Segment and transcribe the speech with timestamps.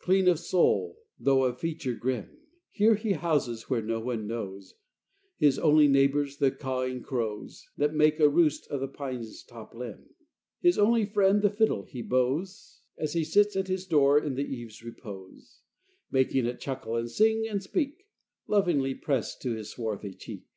[0.00, 2.36] Clean of soul, though of feature grim,
[2.72, 4.74] Here he houses where no one knows,
[5.38, 10.16] His only neighbors the cawing crows, That make a roost of the pine's top limb:
[10.60, 14.42] His only friend the fiddle he bows As he sits at his door in the
[14.42, 15.60] eve's repose
[16.10, 18.08] Making it chuckle and sing and speak,
[18.48, 20.48] Lovingly pressed to his swarthy cheek.